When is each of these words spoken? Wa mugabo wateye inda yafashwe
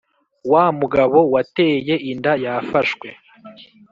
Wa 0.51 0.65
mugabo 0.79 1.17
wateye 1.33 1.95
inda 2.11 2.33
yafashwe 2.43 3.07